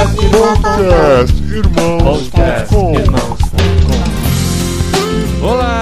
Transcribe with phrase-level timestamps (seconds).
[0.00, 3.39] Podcast Irmãos.com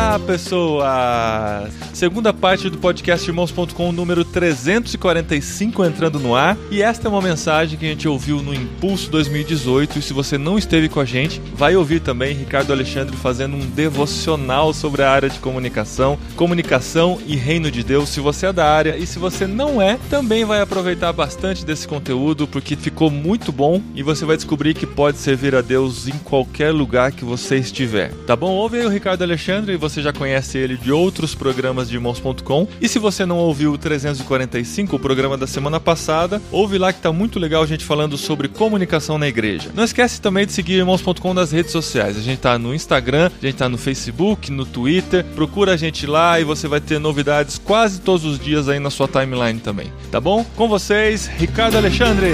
[0.08, 1.88] Olá, pessoas!
[1.92, 6.56] Segunda parte do podcast Irmãos.com, número 345 entrando no ar.
[6.70, 9.98] E esta é uma mensagem que a gente ouviu no Impulso 2018.
[9.98, 13.70] E se você não esteve com a gente, vai ouvir também Ricardo Alexandre fazendo um
[13.70, 18.08] devocional sobre a área de comunicação, comunicação e reino de Deus.
[18.08, 21.86] Se você é da área e se você não é, também vai aproveitar bastante desse
[21.86, 26.16] conteúdo porque ficou muito bom e você vai descobrir que pode servir a Deus em
[26.20, 28.14] qualquer lugar que você estiver.
[28.26, 28.52] Tá bom?
[28.52, 32.68] Ouve aí o Ricardo Alexandre e você já conhece ele de outros programas de irmãos.com.
[32.80, 37.00] E se você não ouviu o 345, o programa da semana passada, ouve lá que
[37.00, 39.70] tá muito legal a gente falando sobre comunicação na igreja.
[39.74, 42.16] Não esquece também de seguir irmãos.com nas redes sociais.
[42.16, 45.24] A gente tá no Instagram, a gente tá no Facebook, no Twitter.
[45.34, 48.90] Procura a gente lá e você vai ter novidades quase todos os dias aí na
[48.90, 49.92] sua timeline também.
[50.10, 50.44] Tá bom?
[50.56, 52.32] Com vocês, Ricardo Alexandre.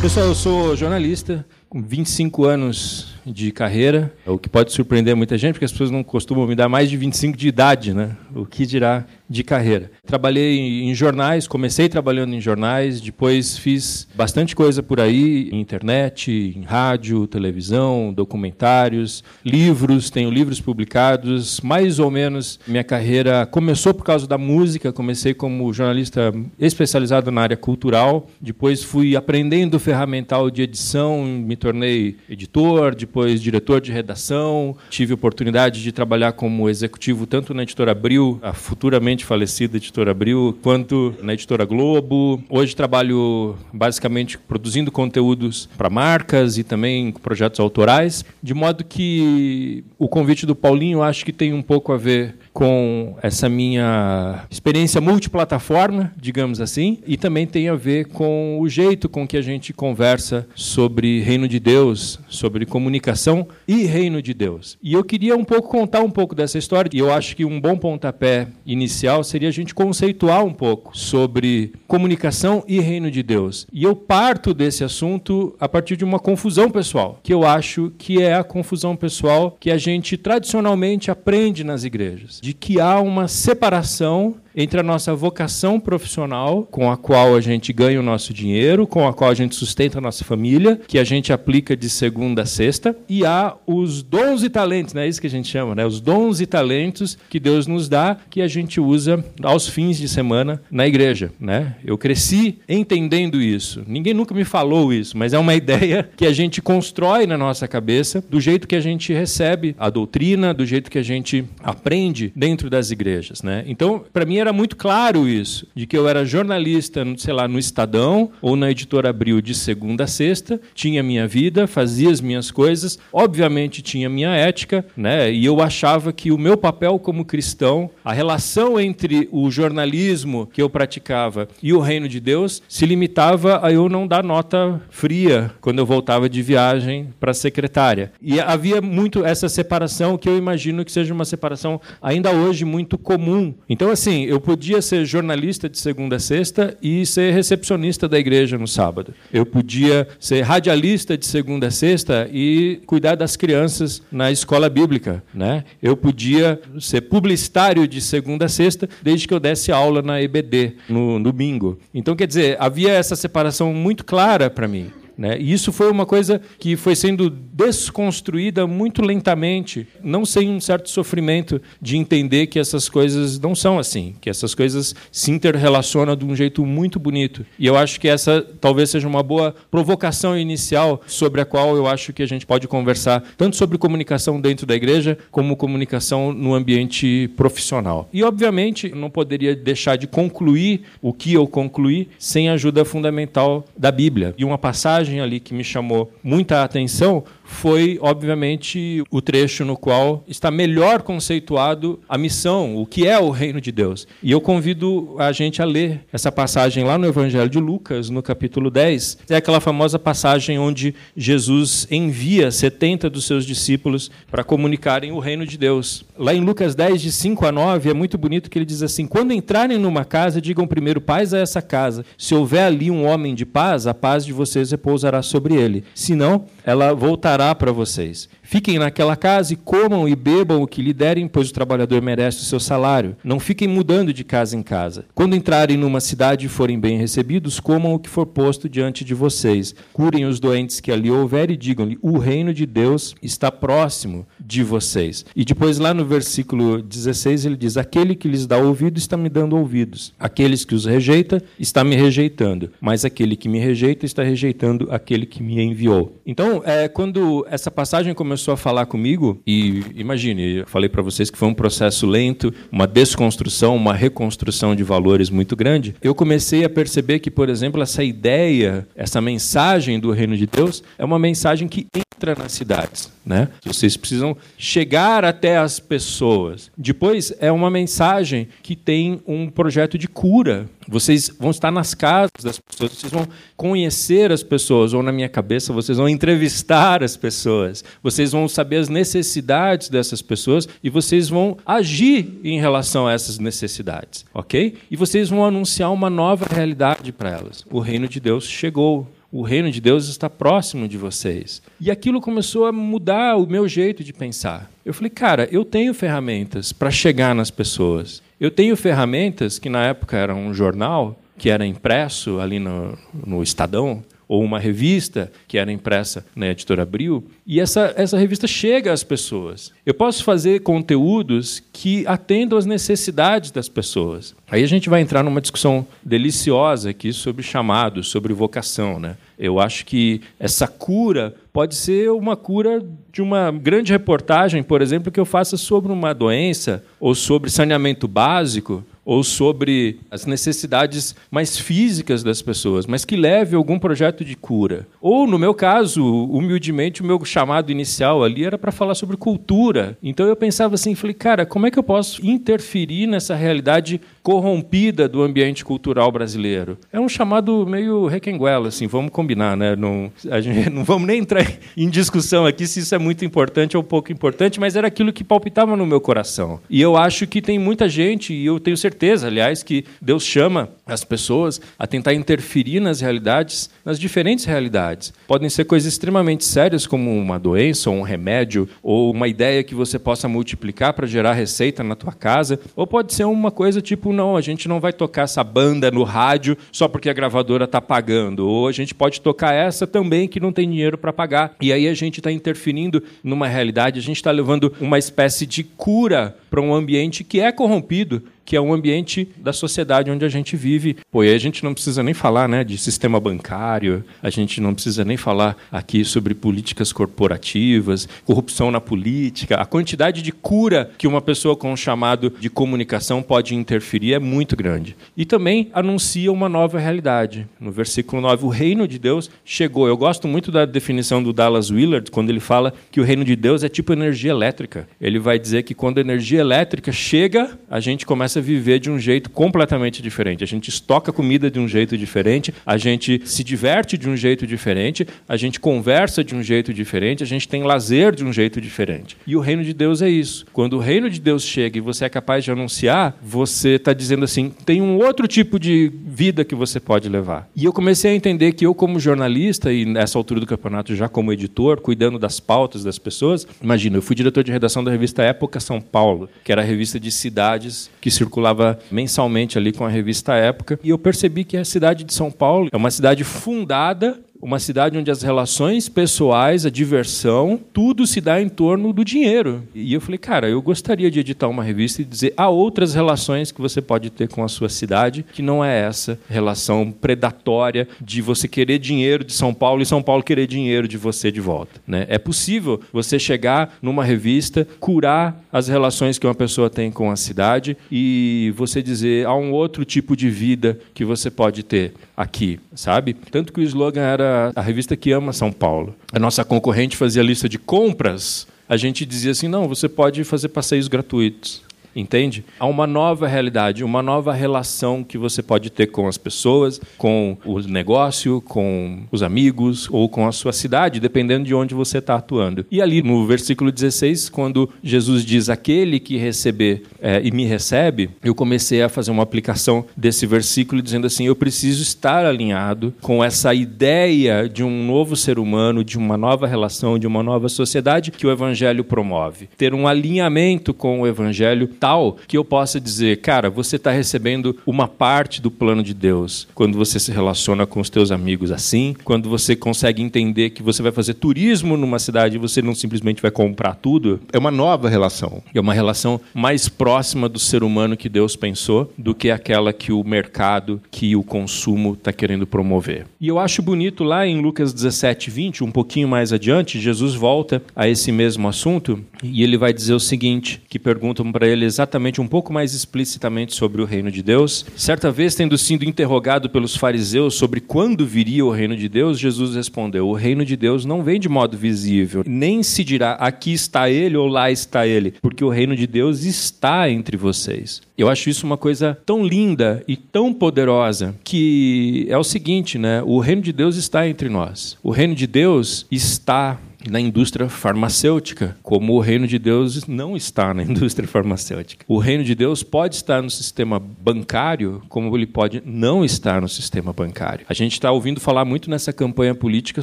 [0.00, 5.54] Pessoal, eu sou jornalista com 25 anos de carreira, o que pode surpreender muita gente,
[5.54, 8.16] porque as pessoas não costumam me dar mais de 25 de idade, né?
[8.34, 9.90] O que dirá de carreira.
[10.04, 16.62] Trabalhei em jornais, comecei trabalhando em jornais, depois fiz bastante coisa por aí, internet, em
[16.62, 24.26] rádio, televisão, documentários, livros, tenho livros publicados, mais ou menos minha carreira começou por causa
[24.26, 31.24] da música, comecei como jornalista especializado na área cultural, depois fui aprendendo ferramental de edição,
[31.24, 37.62] me tornei editor, depois diretor de redação, tive oportunidade de trabalhar como executivo tanto na
[37.62, 42.42] editora Abril, a futuramente falecida editora Abril, quanto na editora Globo.
[42.48, 50.08] Hoje trabalho basicamente produzindo conteúdos para marcas e também projetos autorais, de modo que o
[50.08, 56.10] convite do Paulinho acho que tem um pouco a ver com essa minha experiência multiplataforma,
[56.16, 60.48] digamos assim, e também tem a ver com o jeito com que a gente conversa
[60.54, 64.78] sobre reino de Deus, sobre comunicação e reino de Deus.
[64.82, 67.60] E eu queria um pouco contar um pouco dessa história, e eu acho que um
[67.60, 73.66] bom pontapé inicial seria a gente conceituar um pouco sobre comunicação e reino de Deus.
[73.70, 78.22] E eu parto desse assunto a partir de uma confusão pessoal, que eu acho que
[78.22, 83.26] é a confusão pessoal que a gente tradicionalmente aprende nas igrejas de que há uma
[83.26, 88.86] separação entre a nossa vocação profissional, com a qual a gente ganha o nosso dinheiro,
[88.86, 92.42] com a qual a gente sustenta a nossa família, que a gente aplica de segunda
[92.42, 95.04] a sexta, e há os dons e talentos, né?
[95.04, 95.84] é isso que a gente chama, né?
[95.84, 100.08] os dons e talentos que Deus nos dá, que a gente usa aos fins de
[100.08, 101.30] semana na igreja.
[101.38, 101.76] Né?
[101.84, 103.82] Eu cresci entendendo isso.
[103.86, 107.68] Ninguém nunca me falou isso, mas é uma ideia que a gente constrói na nossa
[107.68, 112.32] cabeça do jeito que a gente recebe a doutrina, do jeito que a gente aprende
[112.34, 113.42] dentro das igrejas.
[113.42, 113.64] Né?
[113.66, 117.58] Então, para mim, era muito claro isso, de que eu era jornalista, sei lá, no
[117.58, 122.50] Estadão ou na editora Abril de segunda a sexta, tinha minha vida, fazia as minhas
[122.50, 125.32] coisas, obviamente tinha minha ética, né?
[125.32, 130.62] E eu achava que o meu papel como cristão, a relação entre o jornalismo que
[130.62, 135.52] eu praticava e o reino de Deus se limitava a eu não dar nota fria
[135.60, 138.12] quando eu voltava de viagem para a secretária.
[138.20, 142.96] E havia muito essa separação que eu imagino que seja uma separação ainda hoje muito
[142.98, 143.54] comum.
[143.68, 148.18] Então assim, eu eu podia ser jornalista de segunda a sexta e ser recepcionista da
[148.18, 149.14] igreja no sábado.
[149.32, 155.24] Eu podia ser radialista de segunda a sexta e cuidar das crianças na escola bíblica.
[155.32, 155.64] Né?
[155.82, 160.74] Eu podia ser publicitário de segunda a sexta, desde que eu desse aula na EBD,
[160.86, 161.78] no, bingo.
[161.94, 164.92] Então, quer dizer, havia essa separação muito clara para mim.
[165.16, 165.38] Né?
[165.38, 170.90] E isso foi uma coisa que foi sendo desconstruída muito lentamente, não sem um certo
[170.90, 176.24] sofrimento de entender que essas coisas não são assim, que essas coisas se interrelacionam de
[176.24, 177.46] um jeito muito bonito.
[177.58, 181.86] E eu acho que essa talvez seja uma boa provocação inicial sobre a qual eu
[181.86, 186.54] acho que a gente pode conversar tanto sobre comunicação dentro da igreja como comunicação no
[186.54, 188.08] ambiente profissional.
[188.12, 193.64] E obviamente não poderia deixar de concluir o que eu concluí sem a ajuda fundamental
[193.76, 194.34] da Bíblia.
[194.36, 199.76] E uma passagem passagem ali que me chamou muita atenção foi, obviamente, o trecho no
[199.76, 204.06] qual está melhor conceituado a missão, o que é o reino de Deus.
[204.22, 208.22] E eu convido a gente a ler essa passagem lá no Evangelho de Lucas, no
[208.22, 209.18] capítulo 10.
[209.30, 215.46] É aquela famosa passagem onde Jesus envia 70 dos seus discípulos para comunicarem o reino
[215.46, 216.04] de Deus.
[216.18, 219.06] Lá em Lucas 10, de 5 a 9, é muito bonito que ele diz assim:
[219.06, 222.04] Quando entrarem numa casa, digam primeiro paz a essa casa.
[222.18, 225.84] Se houver ali um homem de paz, a paz de vocês repousará sobre ele.
[225.94, 228.28] Se não, ela voltará para vocês.
[228.46, 232.38] Fiquem naquela casa e comam e bebam o que lhe derem, pois o trabalhador merece
[232.38, 233.16] o seu salário.
[233.24, 235.04] Não fiquem mudando de casa em casa.
[235.16, 239.14] Quando entrarem numa cidade e forem bem recebidos, comam o que for posto diante de
[239.14, 239.74] vocês.
[239.92, 244.62] Curem os doentes que ali houver e digam-lhe: o reino de Deus está próximo de
[244.62, 245.26] vocês.
[245.34, 249.28] E depois, lá no versículo 16, ele diz: Aquele que lhes dá ouvido está me
[249.28, 250.14] dando ouvidos.
[250.20, 252.70] Aqueles que os rejeita, está me rejeitando.
[252.80, 256.16] Mas aquele que me rejeita está rejeitando aquele que me enviou.
[256.24, 261.00] Então, é, quando essa passagem começou começou a falar comigo, e imagine, eu falei para
[261.00, 266.14] vocês que foi um processo lento, uma desconstrução, uma reconstrução de valores muito grande, eu
[266.14, 271.04] comecei a perceber que, por exemplo, essa ideia, essa mensagem do reino de Deus é
[271.04, 273.15] uma mensagem que entra nas cidades.
[273.26, 273.48] Né?
[273.64, 276.70] Vocês precisam chegar até as pessoas.
[276.78, 280.66] Depois, é uma mensagem que tem um projeto de cura.
[280.86, 283.26] Vocês vão estar nas casas das pessoas, vocês vão
[283.56, 288.76] conhecer as pessoas, ou na minha cabeça, vocês vão entrevistar as pessoas, vocês vão saber
[288.76, 294.76] as necessidades dessas pessoas e vocês vão agir em relação a essas necessidades, ok?
[294.88, 297.64] E vocês vão anunciar uma nova realidade para elas.
[297.68, 301.60] O reino de Deus chegou, o reino de Deus está próximo de vocês.
[301.78, 304.70] E aquilo começou a mudar o meu jeito de pensar.
[304.82, 308.22] Eu falei, cara, eu tenho ferramentas para chegar nas pessoas.
[308.40, 313.42] Eu tenho ferramentas que na época era um jornal, que era impresso ali no, no
[313.42, 318.92] Estadão, ou uma revista que era impressa na editora Abril, e essa, essa revista chega
[318.92, 319.72] às pessoas.
[319.84, 324.34] Eu posso fazer conteúdos que atendam às necessidades das pessoas.
[324.50, 328.98] Aí a gente vai entrar numa discussão deliciosa aqui sobre chamados, sobre vocação.
[328.98, 329.16] Né?
[329.38, 335.12] Eu acho que essa cura pode ser uma cura de uma grande reportagem, por exemplo,
[335.12, 341.56] que eu faça sobre uma doença ou sobre saneamento básico ou sobre as necessidades mais
[341.56, 344.84] físicas das pessoas, mas que leve algum projeto de cura.
[345.00, 349.96] Ou, no meu caso, humildemente, o meu chamado inicial ali era para falar sobre cultura.
[350.02, 355.08] Então eu pensava assim, falei, cara, como é que eu posso interferir nessa realidade corrompida
[355.08, 356.76] do ambiente cultural brasileiro?
[356.92, 359.76] É um chamado meio requenguela, assim, vamos combinar, né?
[359.76, 360.10] Não,
[360.40, 364.10] gente, não vamos nem entrar em discussão aqui se isso é muito importante ou pouco
[364.10, 366.58] importante, mas era aquilo que palpitava no meu coração.
[366.68, 370.24] E eu acho que tem muita gente, e eu tenho certeza certeza, aliás, que Deus
[370.24, 375.12] chama as pessoas a tentar interferir nas realidades, nas diferentes realidades.
[375.26, 379.74] Podem ser coisas extremamente sérias, como uma doença, ou um remédio, ou uma ideia que
[379.74, 384.14] você possa multiplicar para gerar receita na tua casa, ou pode ser uma coisa tipo,
[384.14, 387.82] não, a gente não vai tocar essa banda no rádio só porque a gravadora está
[387.82, 391.54] pagando, ou a gente pode tocar essa também que não tem dinheiro para pagar.
[391.60, 395.62] E aí a gente está interferindo numa realidade, a gente está levando uma espécie de
[395.62, 400.28] cura para um ambiente que é corrompido que é o ambiente da sociedade onde a
[400.28, 400.96] gente vive.
[401.10, 404.72] Pô, e a gente não precisa nem falar né, de sistema bancário, a gente não
[404.72, 409.56] precisa nem falar aqui sobre políticas corporativas, corrupção na política.
[409.56, 414.18] A quantidade de cura que uma pessoa com um chamado de comunicação pode interferir é
[414.20, 414.96] muito grande.
[415.16, 417.48] E também anuncia uma nova realidade.
[417.58, 419.88] No versículo 9, o reino de Deus chegou.
[419.88, 423.34] Eu gosto muito da definição do Dallas Willard, quando ele fala que o reino de
[423.34, 424.88] Deus é tipo energia elétrica.
[425.00, 428.78] Ele vai dizer que quando a energia elétrica chega, a gente começa começa a viver
[428.78, 430.44] de um jeito completamente diferente.
[430.44, 434.46] A gente estoca comida de um jeito diferente, a gente se diverte de um jeito
[434.46, 438.60] diferente, a gente conversa de um jeito diferente, a gente tem lazer de um jeito
[438.60, 439.16] diferente.
[439.26, 440.44] E o reino de Deus é isso.
[440.52, 444.24] Quando o reino de Deus chega e você é capaz de anunciar, você está dizendo
[444.24, 447.48] assim: tem um outro tipo de vida que você pode levar.
[447.56, 451.08] E eu comecei a entender que eu, como jornalista, e nessa altura do campeonato já
[451.08, 455.22] como editor, cuidando das pautas das pessoas, imagina, eu fui diretor de redação da revista
[455.22, 459.84] Época São Paulo, que era a revista de cidades que se circulava mensalmente ali com
[459.84, 463.22] a revista Época, e eu percebi que a cidade de São Paulo é uma cidade
[463.24, 469.04] fundada uma cidade onde as relações pessoais, a diversão, tudo se dá em torno do
[469.04, 469.64] dinheiro.
[469.74, 473.50] E eu falei, cara, eu gostaria de editar uma revista e dizer há outras relações
[473.50, 478.22] que você pode ter com a sua cidade que não é essa relação predatória de
[478.22, 481.80] você querer dinheiro de São Paulo e São Paulo querer dinheiro de você de volta.
[481.84, 482.06] Né?
[482.08, 487.16] É possível você chegar numa revista, curar as relações que uma pessoa tem com a
[487.16, 492.58] cidade e você dizer há um outro tipo de vida que você pode ter aqui,
[492.74, 493.12] sabe?
[493.12, 495.94] Tanto que o slogan era a revista que ama São Paulo.
[496.12, 500.48] A nossa concorrente fazia lista de compras, a gente dizia assim: não, você pode fazer
[500.48, 501.65] passeios gratuitos.
[501.96, 502.44] Entende?
[502.60, 507.36] Há uma nova realidade, uma nova relação que você pode ter com as pessoas, com
[507.44, 512.16] o negócio, com os amigos ou com a sua cidade, dependendo de onde você está
[512.16, 512.66] atuando.
[512.70, 518.10] E ali no versículo 16, quando Jesus diz: Aquele que receber é, e me recebe,
[518.22, 523.24] eu comecei a fazer uma aplicação desse versículo dizendo assim: eu preciso estar alinhado com
[523.24, 528.10] essa ideia de um novo ser humano, de uma nova relação, de uma nova sociedade
[528.10, 529.48] que o Evangelho promove.
[529.56, 534.56] Ter um alinhamento com o Evangelho tal que eu possa dizer, cara, você está recebendo
[534.66, 538.96] uma parte do plano de Deus quando você se relaciona com os teus amigos assim,
[539.04, 543.22] quando você consegue entender que você vai fazer turismo numa cidade e você não simplesmente
[543.22, 544.18] vai comprar tudo.
[544.32, 545.40] É uma nova relação.
[545.54, 549.92] É uma relação mais próxima do ser humano que Deus pensou do que aquela que
[549.92, 553.06] o mercado, que o consumo está querendo promover.
[553.20, 557.62] E eu acho bonito lá em Lucas 17, 20, um pouquinho mais adiante, Jesus volta
[557.76, 562.20] a esse mesmo assunto e ele vai dizer o seguinte: que perguntam para ele exatamente
[562.20, 564.64] um pouco mais explicitamente sobre o reino de Deus.
[564.76, 569.54] Certa vez, tendo sido interrogado pelos fariseus sobre quando viria o reino de Deus, Jesus
[569.54, 573.90] respondeu: O reino de Deus não vem de modo visível, nem se dirá aqui está
[573.90, 577.82] ele ou lá está ele, porque o reino de Deus está entre vocês.
[577.96, 583.02] Eu acho isso uma coisa tão linda e tão poderosa que é o seguinte, né?
[583.04, 584.76] O reino de Deus está entre nós.
[584.82, 586.58] O reino de Deus está
[586.88, 591.84] na indústria farmacêutica, como o reino de Deus não está na indústria farmacêutica.
[591.88, 596.48] O reino de Deus pode estar no sistema bancário, como ele pode não estar no
[596.48, 597.46] sistema bancário.
[597.48, 599.82] A gente está ouvindo falar muito nessa campanha política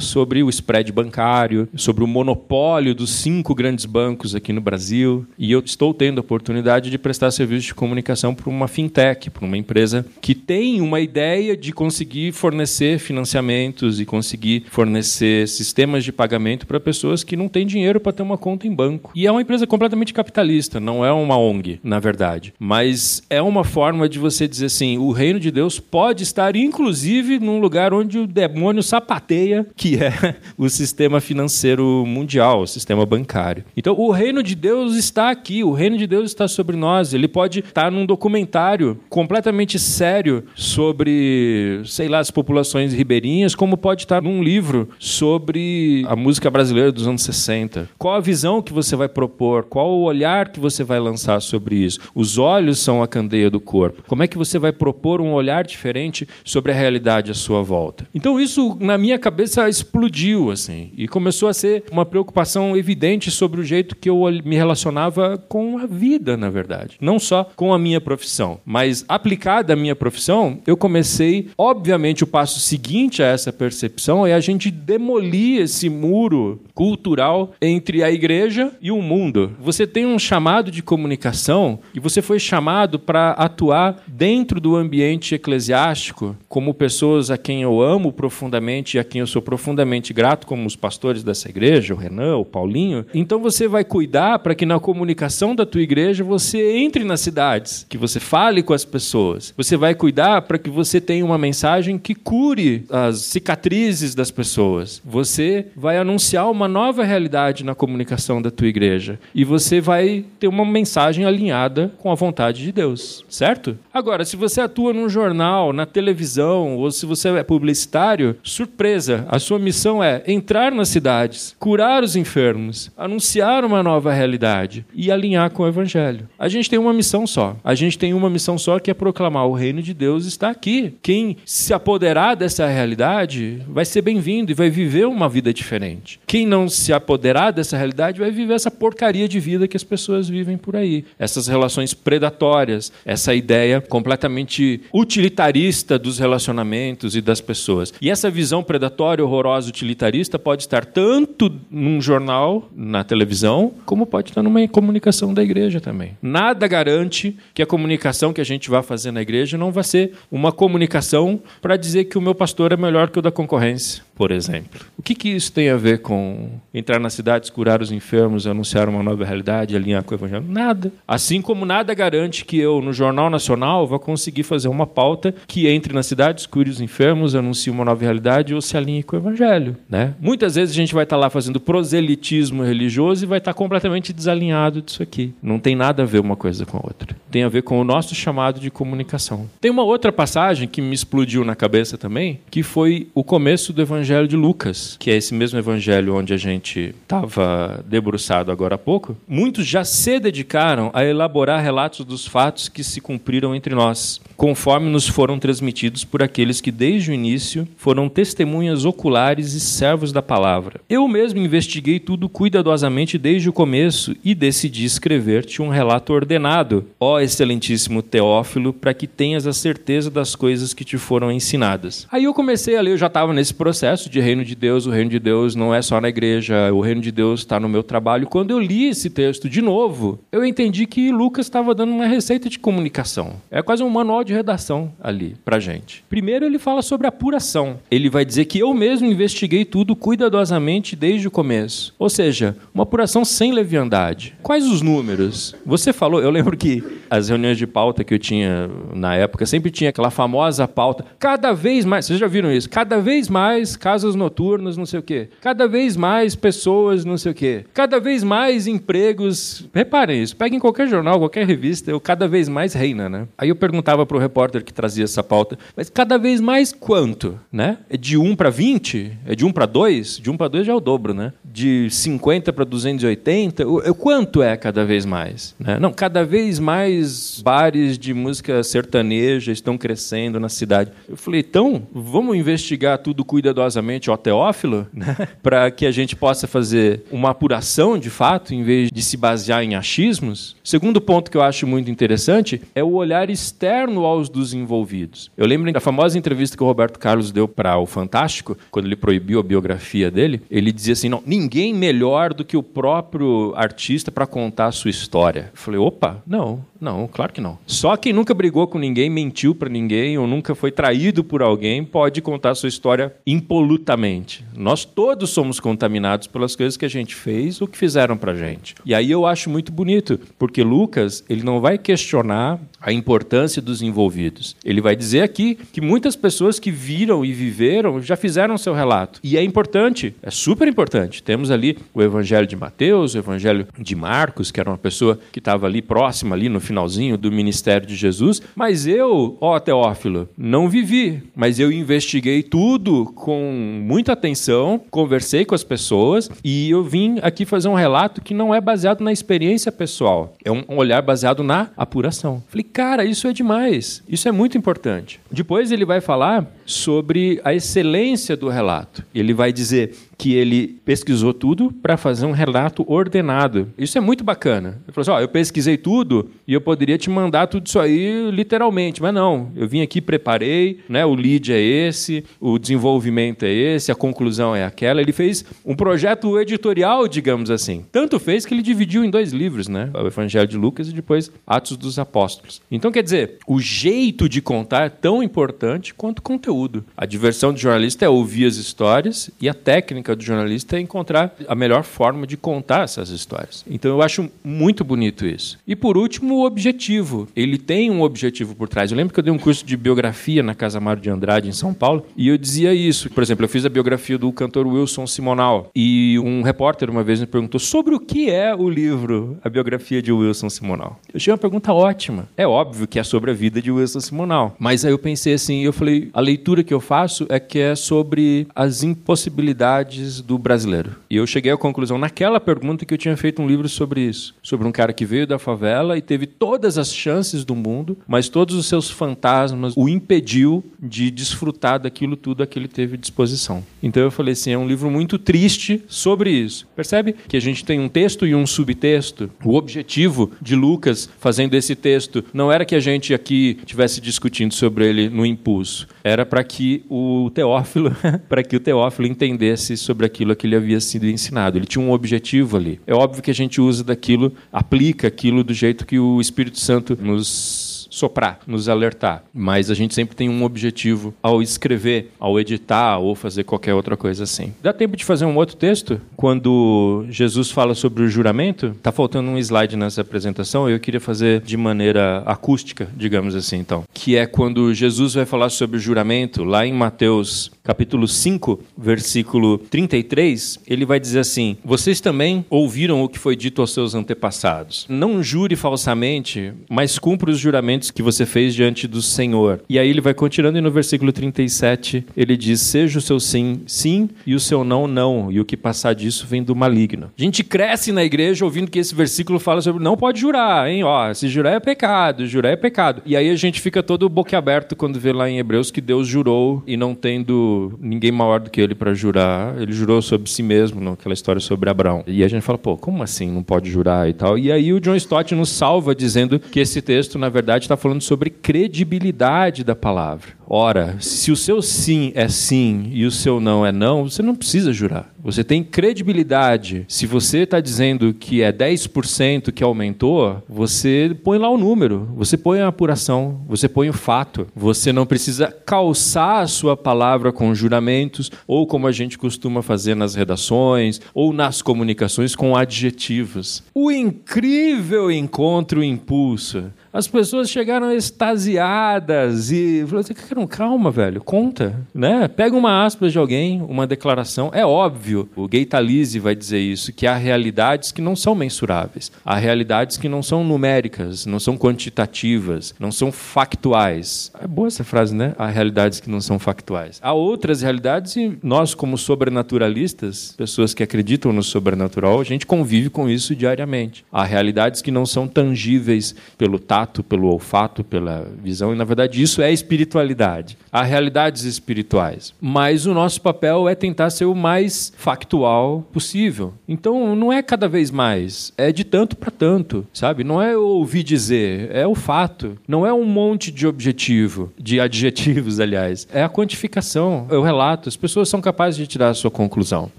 [0.00, 5.52] sobre o spread bancário, sobre o monopólio dos cinco grandes bancos aqui no Brasil, e
[5.52, 9.56] eu estou tendo a oportunidade de prestar serviço de comunicação para uma fintech, para uma
[9.56, 16.66] empresa que tem uma ideia de conseguir fornecer financiamentos e conseguir fornecer sistemas de pagamento
[16.66, 19.10] para pessoas pessoas que não têm dinheiro para ter uma conta em banco.
[19.16, 22.54] E é uma empresa completamente capitalista, não é uma ONG, na verdade.
[22.56, 27.40] Mas é uma forma de você dizer assim: o reino de Deus pode estar, inclusive,
[27.40, 33.64] num lugar onde o demônio sapateia, que é o sistema financeiro mundial, o sistema bancário.
[33.76, 37.12] Então, o reino de Deus está aqui, o reino de Deus está sobre nós.
[37.12, 44.02] Ele pode estar num documentário completamente sério sobre, sei lá, as populações ribeirinhas, como pode
[44.02, 47.88] estar num livro sobre a música brasileira brasileiro dos anos 60?
[47.96, 49.64] Qual a visão que você vai propor?
[49.64, 52.00] Qual o olhar que você vai lançar sobre isso?
[52.14, 54.02] Os olhos são a candeia do corpo.
[54.06, 58.06] Como é que você vai propor um olhar diferente sobre a realidade à sua volta?
[58.14, 63.60] Então isso na minha cabeça explodiu assim e começou a ser uma preocupação evidente sobre
[63.60, 67.78] o jeito que eu me relacionava com a vida, na verdade, não só com a
[67.78, 73.52] minha profissão, mas aplicada à minha profissão, eu comecei, obviamente, o passo seguinte a essa
[73.52, 79.52] percepção é a gente demolir esse muro cultural entre a igreja e o mundo.
[79.60, 85.34] Você tem um chamado de comunicação e você foi chamado para atuar dentro do ambiente
[85.34, 90.46] eclesiástico como pessoas a quem eu amo profundamente e a quem eu sou profundamente grato,
[90.46, 93.06] como os pastores dessa igreja, o Renan, o Paulinho.
[93.14, 97.86] Então você vai cuidar para que na comunicação da tua igreja você entre nas cidades,
[97.88, 99.54] que você fale com as pessoas.
[99.56, 105.00] Você vai cuidar para que você tenha uma mensagem que cure as cicatrizes das pessoas.
[105.04, 109.18] Você vai anunciar uma nova realidade na comunicação da tua igreja.
[109.34, 113.76] E você vai ter uma mensagem alinhada com a vontade de Deus, certo?
[113.92, 119.38] Agora, se você atua num jornal, na televisão, ou se você é publicitário, surpresa, a
[119.38, 125.50] sua missão é entrar nas cidades, curar os enfermos, anunciar uma nova realidade e alinhar
[125.50, 126.26] com o evangelho.
[126.38, 127.56] A gente tem uma missão só.
[127.62, 130.94] A gente tem uma missão só que é proclamar o reino de Deus está aqui.
[131.02, 136.18] Quem se apoderar dessa realidade vai ser bem-vindo e vai viver uma vida diferente.
[136.26, 140.28] Quem não se apoderar dessa realidade vai viver essa porcaria de vida que as pessoas
[140.28, 141.04] vivem por aí.
[141.18, 147.92] Essas relações predatórias, essa ideia completamente utilitarista dos relacionamentos e das pessoas.
[148.00, 154.30] E essa visão predatória, horrorosa, utilitarista pode estar tanto num jornal, na televisão, como pode
[154.30, 156.16] estar numa comunicação da igreja também.
[156.22, 160.12] Nada garante que a comunicação que a gente vai fazer na igreja não vai ser
[160.30, 164.30] uma comunicação para dizer que o meu pastor é melhor que o da concorrência por
[164.30, 164.80] exemplo.
[164.96, 168.88] O que, que isso tem a ver com entrar nas cidades, curar os enfermos, anunciar
[168.88, 170.44] uma nova realidade, alinhar com o evangelho?
[170.48, 170.92] Nada.
[171.06, 175.66] Assim como nada garante que eu, no Jornal Nacional, vá conseguir fazer uma pauta que
[175.68, 179.18] entre nas cidades, cure os enfermos, anuncie uma nova realidade ou se alinhe com o
[179.18, 179.76] evangelho.
[179.88, 180.14] Né?
[180.20, 184.80] Muitas vezes a gente vai estar lá fazendo proselitismo religioso e vai estar completamente desalinhado
[184.80, 185.34] disso aqui.
[185.42, 187.16] Não tem nada a ver uma coisa com a outra.
[187.30, 189.48] Tem a ver com o nosso chamado de comunicação.
[189.60, 193.82] Tem uma outra passagem que me explodiu na cabeça também, que foi o começo do
[193.82, 198.74] evangelho Evangelho de Lucas, que é esse mesmo evangelho onde a gente estava debruçado agora
[198.74, 203.74] há pouco, muitos já se dedicaram a elaborar relatos dos fatos que se cumpriram entre
[203.74, 209.60] nós, conforme nos foram transmitidos por aqueles que desde o início foram testemunhas oculares e
[209.60, 210.82] servos da palavra.
[210.86, 217.20] Eu mesmo investiguei tudo cuidadosamente desde o começo e decidi escrever-te um relato ordenado, ó
[217.20, 222.06] excelentíssimo Teófilo, para que tenhas a certeza das coisas que te foram ensinadas.
[222.12, 224.90] Aí eu comecei a ler, eu já estava nesse processo de reino de Deus, o
[224.90, 227.82] reino de Deus não é só na igreja, o reino de Deus está no meu
[227.82, 228.26] trabalho.
[228.26, 232.48] Quando eu li esse texto de novo, eu entendi que Lucas estava dando uma receita
[232.48, 233.34] de comunicação.
[233.50, 236.04] É quase um manual de redação ali para gente.
[236.08, 237.78] Primeiro ele fala sobre apuração.
[237.90, 241.94] Ele vai dizer que eu mesmo investiguei tudo cuidadosamente desde o começo.
[241.98, 244.34] Ou seja, uma apuração sem leviandade.
[244.42, 245.54] Quais os números?
[245.64, 249.70] Você falou, eu lembro que as reuniões de pauta que eu tinha na época sempre
[249.70, 251.04] tinha aquela famosa pauta.
[251.18, 252.68] Cada vez mais, vocês já viram isso?
[252.68, 255.28] Cada vez mais casas noturnas, não sei o quê.
[255.42, 257.66] Cada vez mais pessoas, não sei o quê.
[257.74, 259.68] Cada vez mais empregos.
[259.74, 263.28] Reparem isso, peguem qualquer jornal, qualquer revista, eu cada vez mais reina, né?
[263.36, 267.38] Aí eu perguntava para o repórter que trazia essa pauta, mas cada vez mais quanto,
[267.52, 267.76] né?
[267.90, 269.18] É de 1 para 20?
[269.26, 270.16] É de 1 para 2?
[270.16, 271.34] De 1 para 2 já é o dobro, né?
[271.44, 273.68] De 50 para 280?
[273.68, 275.54] O, quanto é cada vez mais?
[275.58, 275.78] Né?
[275.78, 280.90] Não, cada vez mais bares de música sertaneja estão crescendo na cidade.
[281.06, 283.26] Eu falei, então, vamos investigar tudo
[283.74, 285.16] cuidadosamente, ó Teófilo, né?
[285.42, 289.62] para que a gente possa fazer uma apuração de fato, em vez de se basear
[289.62, 290.56] em achismos.
[290.62, 295.30] Segundo ponto que eu acho muito interessante é o olhar externo aos dos envolvidos.
[295.36, 298.96] Eu lembro da famosa entrevista que o Roberto Carlos deu para o Fantástico, quando ele
[298.96, 300.42] proibiu a biografia dele.
[300.50, 304.90] Ele dizia assim: não, ninguém melhor do que o próprio artista para contar a sua
[304.90, 305.50] história.
[305.52, 307.58] Eu falei, opa, não, não, claro que não.
[307.66, 311.82] Só quem nunca brigou com ninguém, mentiu para ninguém ou nunca foi traído por alguém
[311.84, 314.44] pode contar sua história impolutamente.
[314.54, 318.74] Nós todos somos contaminados pelas coisas que a gente fez ou que fizeram para gente.
[318.84, 323.80] E aí eu acho muito bonito, porque Lucas ele não vai questionar a importância dos
[323.80, 324.54] envolvidos.
[324.62, 329.20] Ele vai dizer aqui que muitas pessoas que viram e viveram já fizeram seu relato.
[329.24, 331.22] E é importante, é super importante.
[331.22, 335.38] Temos ali o Evangelho de Mateus, o Evangelho de Marcos, que era uma pessoa que
[335.38, 338.42] estava ali próxima, ali no finalzinho do ministério de Jesus.
[338.56, 345.54] Mas eu, ó Teófilo, não vivi, mas eu investiguei tudo com muita atenção, conversei com
[345.54, 349.70] as pessoas e eu vim aqui fazer um relato que não é baseado na experiência
[349.70, 352.42] pessoal, é um olhar baseado na apuração.
[352.48, 355.20] Falei, cara, isso é demais, isso é muito importante.
[355.30, 359.04] Depois ele vai falar sobre a excelência do relato.
[359.14, 363.68] Ele vai dizer que ele pesquisou tudo para fazer um relato ordenado.
[363.76, 364.80] Isso é muito bacana.
[364.86, 368.30] Ele falou assim: ó, eu pesquisei tudo e eu poderia te mandar tudo isso aí
[368.30, 369.50] literalmente, mas não.
[369.56, 371.04] Eu vim aqui, preparei, né?
[371.04, 375.00] O lead é esse, o desenvolvimento é esse, a conclusão é aquela.
[375.00, 377.84] Ele fez um projeto editorial, digamos assim.
[377.90, 379.90] Tanto fez que ele dividiu em dois livros, né?
[379.94, 382.60] O Evangelho de Lucas e depois Atos dos Apóstolos.
[382.70, 386.84] Então, quer dizer, o jeito de contar é tão importante quanto o conteúdo.
[386.96, 391.34] A diversão do jornalista é ouvir as histórias e a técnica do jornalista é encontrar
[391.46, 393.64] a melhor forma de contar essas histórias.
[393.70, 395.58] Então, eu acho muito bonito isso.
[395.66, 397.28] E por último, o objetivo.
[397.36, 398.90] Ele tem um objetivo por trás.
[398.90, 401.52] Eu lembro que eu dei um curso de biografia na Casa Mário de Andrade, em
[401.52, 403.08] São Paulo, e eu dizia isso.
[403.10, 407.20] Por exemplo, eu fiz a biografia do cantor Wilson Simonal, e um repórter uma vez
[407.20, 410.98] me perguntou sobre o que é o livro, a biografia de Wilson Simonal.
[411.12, 412.28] Eu achei uma pergunta ótima.
[412.36, 415.62] É óbvio que é sobre a vida de Wilson Simonal, mas aí eu pensei assim,
[415.62, 420.92] eu falei, a leitura que eu faço é que é sobre as impossibilidades do brasileiro.
[421.10, 424.34] E eu cheguei à conclusão naquela pergunta que eu tinha feito um livro sobre isso,
[424.42, 428.28] sobre um cara que veio da favela e teve todas as chances do mundo, mas
[428.28, 433.64] todos os seus fantasmas o impediu de desfrutar daquilo tudo que ele teve disposição.
[433.82, 436.66] Então eu falei assim, é um livro muito triste sobre isso.
[436.74, 439.30] Percebe que a gente tem um texto e um subtexto.
[439.44, 444.54] O objetivo de Lucas fazendo esse texto não era que a gente aqui tivesse discutindo
[444.54, 447.94] sobre ele no impulso, era para que o Teófilo,
[448.28, 451.58] para que o Teófilo entendesse sobre aquilo que ele havia sido ensinado.
[451.58, 452.80] Ele tinha um objetivo ali.
[452.86, 456.98] É óbvio que a gente usa daquilo, aplica aquilo do jeito que o Espírito Santo
[457.00, 459.22] nos soprar, nos alertar.
[459.32, 463.96] Mas a gente sempre tem um objetivo ao escrever, ao editar ou fazer qualquer outra
[463.96, 464.52] coisa assim.
[464.62, 466.00] Dá tempo de fazer um outro texto?
[466.16, 471.40] Quando Jesus fala sobre o juramento, tá faltando um slide nessa apresentação, eu queria fazer
[471.40, 473.84] de maneira acústica, digamos assim, então.
[473.94, 479.56] Que é quando Jesus vai falar sobre o juramento, lá em Mateus capítulo 5, versículo
[479.56, 484.84] 33, ele vai dizer assim: Vocês também ouviram o que foi dito aos seus antepassados.
[484.86, 489.62] Não jure falsamente, mas cumpra os juramentos que você fez diante do Senhor.
[489.66, 493.62] E aí ele vai continuando e no versículo 37 ele diz: Seja o seu sim,
[493.66, 495.32] sim, e o seu não, não.
[495.32, 497.10] E o que passar disso vem do maligno.
[497.18, 500.84] A gente cresce na igreja ouvindo que esse versículo fala sobre não pode jurar, hein?
[500.84, 503.00] Ó, se jurar é pecado, jurar é pecado.
[503.06, 506.62] E aí a gente fica todo boquiaberto quando vê lá em Hebreus que Deus jurou
[506.66, 510.80] e não tendo ninguém maior do que ele para jurar, ele jurou sobre si mesmo,
[510.80, 512.02] naquela história sobre Abraão.
[512.06, 514.38] E a gente fala, pô, como assim não pode jurar e tal?
[514.38, 518.02] E aí o John Stott nos salva dizendo que esse texto, na verdade, está falando
[518.02, 520.32] sobre credibilidade da palavra.
[520.46, 524.34] Ora, se o seu sim é sim e o seu não é não, você não
[524.34, 525.12] precisa jurar.
[525.24, 526.84] Você tem credibilidade.
[526.86, 532.36] Se você está dizendo que é 10% que aumentou, você põe lá o número, você
[532.36, 534.46] põe a apuração, você põe o fato.
[534.54, 539.94] Você não precisa calçar a sua palavra com juramentos, ou como a gente costuma fazer
[539.94, 543.62] nas redações, ou nas comunicações com adjetivos.
[543.74, 552.28] O incrível encontro impulso as pessoas chegaram extasiadas e falaram assim, calma, velho, conta, né?
[552.28, 554.52] Pega uma aspas de alguém, uma declaração.
[554.54, 559.10] É óbvio, o Gay Talese vai dizer isso, que há realidades que não são mensuráveis.
[559.24, 564.30] Há realidades que não são numéricas, não são quantitativas, não são factuais.
[564.40, 565.34] É boa essa frase, né?
[565.36, 567.00] Há realidades que não são factuais.
[567.02, 572.88] Há outras realidades e nós, como sobrenaturalistas, pessoas que acreditam no sobrenatural, a gente convive
[572.88, 574.06] com isso diariamente.
[574.12, 578.84] Há realidades que não são tangíveis pelo tato tato, pelo olfato, pela visão, e na
[578.84, 580.58] verdade isso é espiritualidade.
[580.70, 582.34] Há realidades espirituais.
[582.40, 586.52] Mas o nosso papel é tentar ser o mais factual possível.
[586.68, 590.24] Então não é cada vez mais, é de tanto para tanto, sabe?
[590.24, 592.58] Não é ouvir dizer, é o fato.
[592.68, 596.06] Não é um monte de objetivo, de adjetivos, aliás.
[596.12, 597.88] É a quantificação, é o relato.
[597.88, 599.90] As pessoas são capazes de tirar a sua conclusão.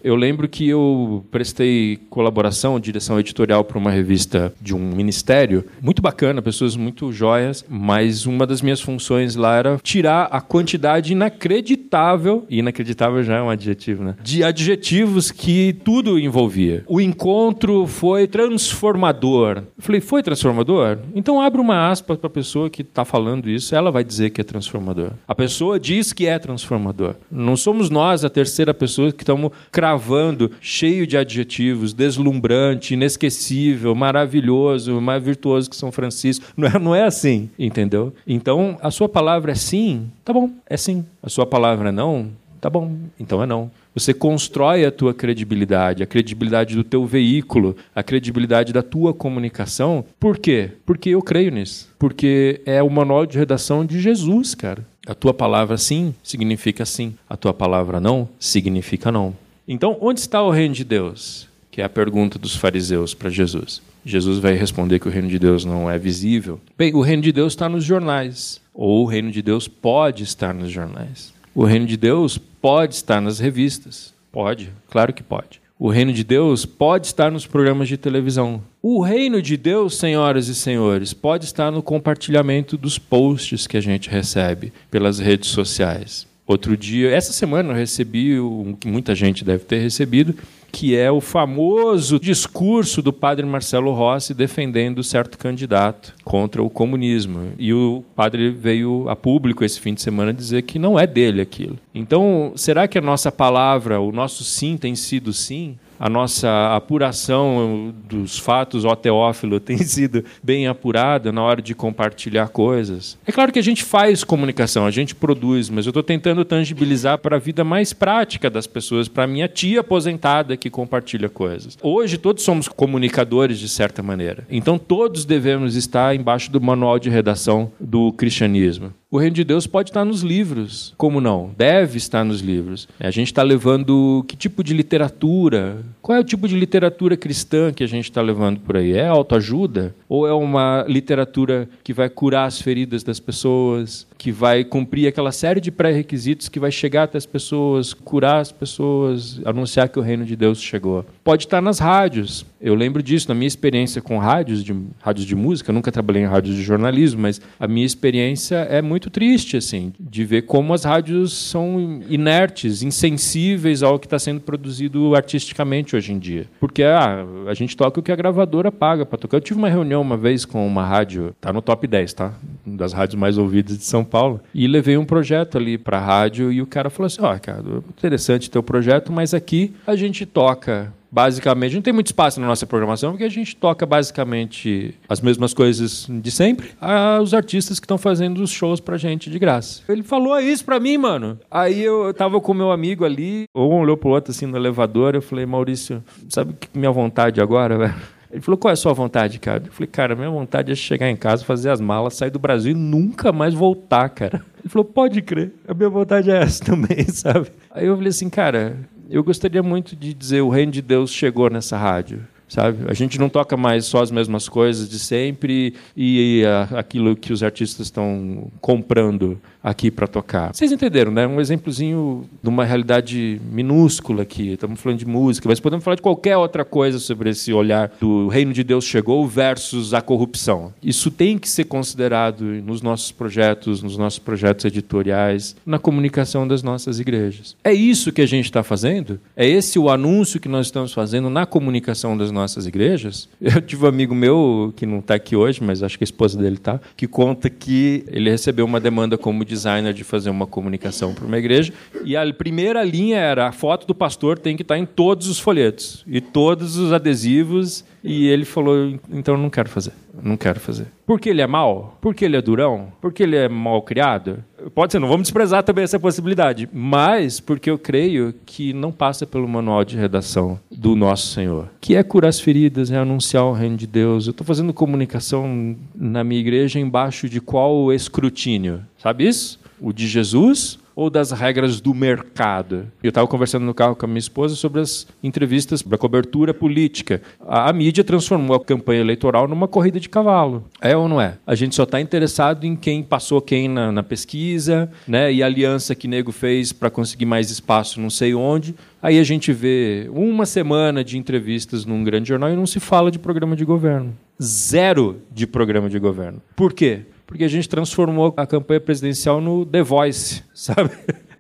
[0.03, 6.01] Eu lembro que eu prestei colaboração, direção editorial para uma revista de um ministério, muito
[6.01, 12.45] bacana, pessoas muito joias, mas uma das minhas funções lá era tirar a quantidade inacreditável,
[12.49, 14.15] inacreditável já é um adjetivo, né?
[14.21, 16.83] De adjetivos que tudo envolvia.
[16.87, 19.57] O encontro foi transformador.
[19.57, 20.99] Eu falei, foi transformador?
[21.13, 24.41] Então abre uma aspa para a pessoa que está falando isso, ela vai dizer que
[24.41, 25.11] é transformador.
[25.27, 27.15] A pessoa diz que é transformador.
[27.31, 34.99] Não somos nós a terceira pessoa que estamos cravando, cheio de adjetivos, deslumbrante, inesquecível, maravilhoso,
[35.01, 36.45] mais virtuoso que São Francisco.
[36.55, 38.13] Não não é assim, entendeu?
[38.27, 41.05] Então, a sua palavra é sim, tá bom, é sim.
[41.21, 43.69] A sua palavra é não, tá bom, então é não.
[43.93, 50.03] Você constrói a tua credibilidade, a credibilidade do teu veículo, a credibilidade da tua comunicação.
[50.19, 50.71] Por quê?
[50.85, 51.89] Porque eu creio nisso.
[51.97, 54.85] Porque é o manual de redação de Jesus, cara.
[55.07, 57.15] A tua palavra sim significa sim.
[57.29, 59.33] A tua palavra não significa não.
[59.67, 61.47] Então, onde está o reino de Deus?
[61.71, 63.81] Que é a pergunta dos fariseus para Jesus.
[64.05, 66.61] Jesus vai responder que o reino de Deus não é visível.
[66.77, 70.53] Bem, o reino de Deus está nos jornais, ou o reino de Deus pode estar
[70.53, 71.33] nos jornais.
[71.55, 74.13] O reino de Deus pode estar nas revistas.
[74.31, 75.59] Pode, claro que pode.
[75.79, 78.61] O reino de Deus pode estar nos programas de televisão.
[78.81, 83.81] O reino de Deus, senhoras e senhores, pode estar no compartilhamento dos posts que a
[83.81, 86.27] gente recebe pelas redes sociais.
[86.47, 88.37] Outro dia, essa semana eu recebi
[88.85, 90.35] muita gente deve ter recebido,
[90.75, 97.53] que é o famoso discurso do padre Marcelo Rossi defendendo certo candidato contra o comunismo.
[97.57, 101.39] E o padre veio a público esse fim de semana dizer que não é dele
[101.39, 101.79] aquilo.
[101.93, 105.77] Então, será que a nossa palavra, o nosso sim tem sido sim?
[105.99, 112.49] A nossa apuração dos fatos, ó teófilo, tem sido bem apurada na hora de compartilhar
[112.49, 113.17] coisas.
[113.25, 117.17] É claro que a gente faz comunicação, a gente produz, mas eu estou tentando tangibilizar
[117.17, 121.77] para a vida mais prática das pessoas, para a minha tia aposentada que compartilha coisas.
[121.81, 127.09] Hoje todos somos comunicadores de certa maneira, então todos devemos estar embaixo do manual de
[127.09, 128.93] redação do cristianismo.
[129.15, 130.93] O reino de Deus pode estar nos livros.
[130.97, 131.55] Como não?
[131.57, 132.85] Deve estar nos livros.
[132.99, 135.77] A gente está levando que tipo de literatura?
[136.01, 138.91] Qual é o tipo de literatura cristã que a gente está levando por aí?
[138.91, 139.95] É autoajuda?
[140.09, 144.05] Ou é uma literatura que vai curar as feridas das pessoas?
[144.17, 148.51] Que vai cumprir aquela série de pré-requisitos que vai chegar até as pessoas, curar as
[148.51, 151.05] pessoas, anunciar que o reino de Deus chegou?
[151.23, 152.45] Pode estar nas rádios.
[152.59, 155.69] Eu lembro disso na minha experiência com rádios de, rádios de música.
[155.69, 159.93] Eu nunca trabalhei em rádios de jornalismo, mas a minha experiência é muito triste, assim,
[159.99, 166.13] de ver como as rádios são inertes, insensíveis ao que está sendo produzido artisticamente hoje
[166.13, 166.47] em dia.
[166.59, 169.37] Porque ah, a gente toca o que a gravadora paga para tocar.
[169.37, 172.33] Eu tive uma reunião uma vez com uma rádio, tá no top 10, tá?
[172.65, 176.51] Das rádios mais ouvidas de São Paulo, e levei um projeto ali para a rádio
[176.51, 180.25] e o cara falou assim: ó, oh, cara, interessante teu projeto, mas aqui a gente
[180.25, 185.21] toca basicamente, não tem muito espaço na nossa programação, porque a gente toca basicamente as
[185.21, 189.81] mesmas coisas de sempre, aos artistas que estão fazendo os shows pra gente de graça.
[189.87, 191.39] Ele falou isso pra mim, mano.
[191.49, 195.21] Aí eu tava com meu amigo ali, um olhou pro outro assim no elevador, eu
[195.21, 197.95] falei, Maurício, sabe que minha vontade agora, velho?
[198.29, 199.63] Ele falou, qual é a sua vontade, cara?
[199.65, 202.73] Eu falei, cara, minha vontade é chegar em casa, fazer as malas, sair do Brasil
[202.73, 204.43] e nunca mais voltar, cara.
[204.59, 207.47] Ele falou, pode crer, a minha vontade é essa também, sabe?
[207.71, 208.75] Aí eu falei assim, cara,
[209.09, 212.85] eu gostaria muito de dizer o reino de Deus chegou nessa rádio sabe?
[212.87, 216.43] A gente não toca mais só as mesmas coisas de sempre e,
[216.75, 220.53] aquilo que os artistas estão comprando aqui para tocar.
[220.53, 221.25] Vocês entenderam, né?
[221.25, 224.51] Um exemplozinho de uma realidade minúscula aqui.
[224.51, 228.27] Estamos falando de música, mas podemos falar de qualquer outra coisa sobre esse olhar do
[228.27, 230.71] reino de Deus chegou versus a corrupção.
[230.83, 236.61] Isso tem que ser considerado nos nossos projetos, nos nossos projetos editoriais, na comunicação das
[236.61, 237.55] nossas igrejas.
[237.63, 239.19] É isso que a gente está fazendo?
[239.35, 243.27] É esse o anúncio que nós estamos fazendo na comunicação das nossas igrejas?
[243.41, 246.37] Eu tive um amigo meu que não está aqui hoje, mas acho que a esposa
[246.37, 251.13] dele está, que conta que ele recebeu uma demanda como designer de fazer uma comunicação
[251.13, 251.73] para uma igreja.
[252.03, 255.39] E a primeira linha era a foto do pastor tem que estar em todos os
[255.39, 257.83] folhetos e todos os adesivos.
[258.03, 260.87] E ele falou: então não quero fazer, não quero fazer.
[261.05, 261.97] Porque ele é mau?
[262.01, 262.91] Porque ele é durão?
[262.99, 264.43] Porque ele é mal criado?
[264.73, 269.25] Pode ser, não vamos desprezar também essa possibilidade, mas porque eu creio que não passa
[269.27, 273.53] pelo manual de redação do nosso Senhor, que é curar as feridas, é anunciar o
[273.53, 274.25] reino de Deus.
[274.25, 278.81] Eu estou fazendo comunicação na minha igreja embaixo de qual escrutínio?
[278.97, 279.59] Sabe isso?
[279.79, 282.87] O de Jesus ou das regras do mercado?
[283.03, 287.21] Eu estava conversando no carro com a minha esposa sobre as entrevistas para cobertura política.
[287.45, 290.63] A, a, mídia transformou a campanha eleitoral numa corrida de cavalo.
[290.79, 291.37] É ou não é?
[291.45, 295.33] A gente só está interessado em quem passou quem na, na pesquisa, né?
[295.33, 298.73] E a aliança que nego fez para conseguir mais espaço, não sei onde.
[299.01, 303.11] Aí a gente vê uma semana de entrevistas num grande jornal e não se fala
[303.11, 304.15] de programa de governo.
[304.41, 306.41] Zero de programa de governo.
[306.55, 307.01] Por quê?
[307.25, 310.91] Porque a gente transformou a campanha presidencial no The Voice, sabe?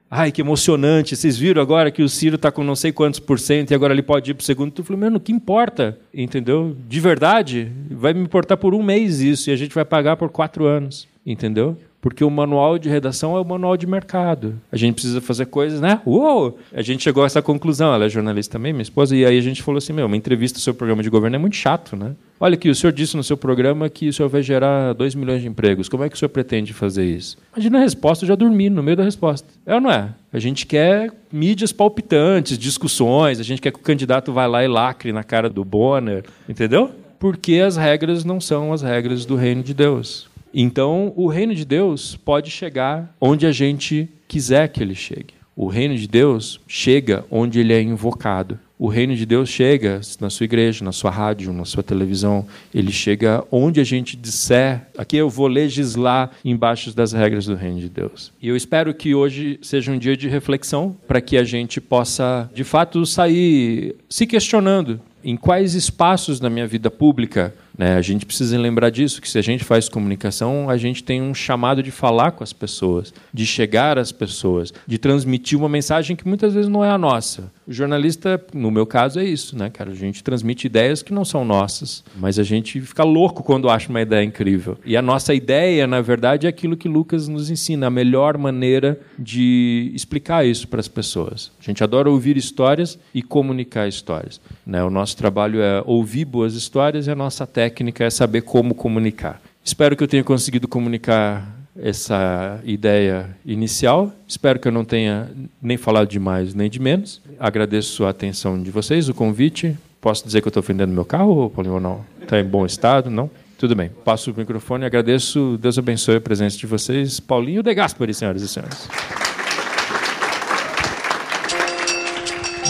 [0.09, 1.15] Ai, que emocionante.
[1.15, 3.93] Vocês viram agora que o Ciro está com não sei quantos por cento e agora
[3.93, 4.73] ele pode ir para o segundo?
[4.77, 5.97] Eu falei, mano, o que importa?
[6.13, 6.75] Entendeu?
[6.87, 10.29] De verdade, vai me importar por um mês isso e a gente vai pagar por
[10.29, 11.07] quatro anos.
[11.25, 11.77] Entendeu?
[12.05, 14.61] Porque o manual de redação é o manual de mercado.
[14.71, 15.99] A gente precisa fazer coisas, né?
[16.05, 16.59] Uou!
[16.71, 17.91] A gente chegou a essa conclusão.
[17.91, 20.59] Ela é jornalista também, minha esposa, e aí a gente falou assim: meu, uma entrevista
[20.59, 22.11] sobre o programa de governo é muito chato, né?
[22.39, 25.41] Olha aqui, o senhor disse no seu programa que o senhor vai gerar 2 milhões
[25.41, 25.89] de empregos.
[25.89, 27.39] Como é que o senhor pretende fazer isso?
[27.55, 29.47] Imagina a resposta, eu já dormi no meio da resposta.
[29.65, 30.09] É ou não é?
[30.31, 34.67] A gente quer mídias palpitantes, discussões, a gente quer que o candidato vá lá e
[34.67, 36.91] lacre na cara do Bonner, entendeu?
[37.17, 40.34] Porque as regras não são as regras do reino de Deus.
[40.57, 45.33] Então, o reino de Deus pode chegar onde a gente quiser que ele chegue.
[45.53, 48.57] O reino de Deus chega onde ele é invocado.
[48.79, 52.45] O reino de Deus chega na sua igreja, na sua rádio, na sua televisão.
[52.73, 54.87] Ele chega onde a gente disser.
[54.97, 58.31] Aqui eu vou legislar embaixo das regras do reino de Deus.
[58.41, 62.49] E eu espero que hoje seja um dia de reflexão para que a gente possa,
[62.53, 67.95] de fato, sair se questionando em quais espaços da minha vida pública né?
[67.95, 71.33] A gente precisa lembrar disso, que se a gente faz comunicação, a gente tem um
[71.33, 76.27] chamado de falar com as pessoas, de chegar às pessoas, de transmitir uma mensagem que
[76.27, 77.51] muitas vezes não é a nossa.
[77.67, 79.91] O jornalista, no meu caso, é isso, né, cara?
[79.91, 83.89] A gente transmite ideias que não são nossas, mas a gente fica louco quando acha
[83.89, 84.77] uma ideia incrível.
[84.85, 88.99] E a nossa ideia, na verdade, é aquilo que Lucas nos ensina, a melhor maneira
[89.17, 91.51] de explicar isso para as pessoas.
[91.59, 94.39] A gente adora ouvir histórias e comunicar histórias.
[94.65, 94.83] Né?
[94.83, 98.75] O nosso trabalho é ouvir boas histórias e a nossa técnica técnica é saber como
[98.75, 99.41] comunicar.
[99.63, 104.11] Espero que eu tenha conseguido comunicar essa ideia inicial.
[104.27, 105.29] Espero que eu não tenha
[105.61, 107.21] nem falado de mais nem de menos.
[107.39, 109.75] Agradeço a atenção de vocês, o convite.
[109.99, 112.05] Posso dizer que eu estou vendendo meu carro, Paulinho, ou não?
[112.21, 113.09] Está em bom estado?
[113.09, 113.29] Não?
[113.57, 113.89] Tudo bem.
[114.03, 114.85] Passo o microfone.
[114.85, 115.57] Agradeço.
[115.59, 117.19] Deus abençoe a presença de vocês.
[117.19, 118.87] Paulinho de Gaspari, senhoras e senhores.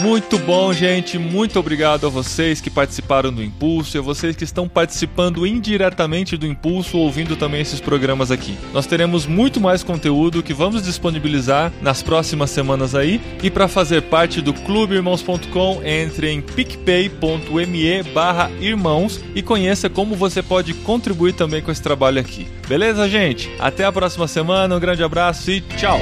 [0.01, 1.17] Muito bom, gente.
[1.17, 6.37] Muito obrigado a vocês que participaram do Impulso e a vocês que estão participando indiretamente
[6.37, 8.57] do Impulso, ouvindo também esses programas aqui.
[8.73, 13.21] Nós teremos muito mais conteúdo que vamos disponibilizar nas próximas semanas aí.
[13.41, 20.41] E para fazer parte do clubeirmãos.com, entre em picpay.me barra irmãos e conheça como você
[20.41, 22.47] pode contribuir também com esse trabalho aqui.
[22.67, 23.49] Beleza, gente?
[23.59, 25.99] Até a próxima semana, um grande abraço e tchau!